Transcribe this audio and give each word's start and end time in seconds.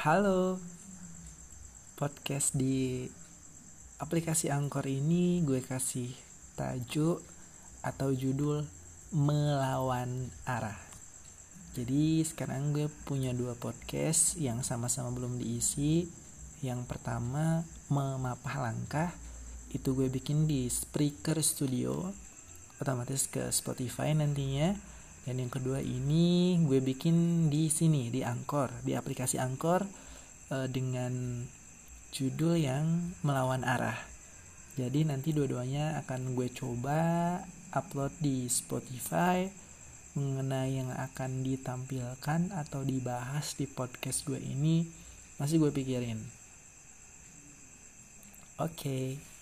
Halo. 0.00 0.56
Podcast 2.00 2.56
di 2.56 3.04
aplikasi 4.00 4.48
Angkor 4.48 4.88
ini 4.88 5.44
gue 5.44 5.60
kasih 5.60 6.08
tajuk 6.56 7.20
atau 7.84 8.08
judul 8.08 8.64
Melawan 9.12 10.32
Arah. 10.48 10.80
Jadi 11.76 12.24
sekarang 12.24 12.72
gue 12.72 12.88
punya 13.04 13.36
dua 13.36 13.52
podcast 13.60 14.40
yang 14.40 14.64
sama-sama 14.64 15.12
belum 15.12 15.36
diisi. 15.36 16.08
Yang 16.64 16.88
pertama 16.88 17.68
Memapah 17.92 18.56
Langkah. 18.56 19.12
Itu 19.68 19.92
gue 19.92 20.08
bikin 20.08 20.48
di 20.48 20.64
Spreaker 20.72 21.36
Studio. 21.44 22.08
Otomatis 22.80 23.28
ke 23.28 23.52
Spotify 23.52 24.16
nantinya 24.16 24.72
dan 25.28 25.36
yang 25.36 25.52
kedua 25.52 25.84
ini 25.84 26.56
gue 26.64 26.80
bikin 26.80 27.48
di 27.52 27.68
sini 27.68 28.08
di 28.08 28.24
Angkor, 28.24 28.72
di 28.80 28.96
aplikasi 28.96 29.36
Angkor 29.36 29.84
uh, 30.48 30.66
dengan 30.66 31.44
judul 32.10 32.56
yang 32.56 33.14
melawan 33.20 33.62
arah. 33.62 33.96
Jadi 34.80 35.04
nanti 35.04 35.36
dua-duanya 35.36 36.00
akan 36.02 36.32
gue 36.32 36.48
coba 36.50 36.98
upload 37.76 38.16
di 38.18 38.48
Spotify 38.48 39.44
mengenai 40.16 40.80
yang 40.82 40.90
akan 40.90 41.46
ditampilkan 41.46 42.50
atau 42.56 42.82
dibahas 42.82 43.54
di 43.54 43.68
podcast 43.70 44.26
gue 44.26 44.40
ini 44.40 44.88
masih 45.38 45.62
gue 45.62 45.70
pikirin. 45.70 46.18
Oke. 48.58 48.76
Okay. 48.76 49.39